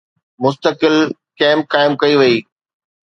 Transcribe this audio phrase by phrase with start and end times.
[0.43, 0.95] مستقل
[1.39, 2.35] ڪئمپ قائم ڪئي وئي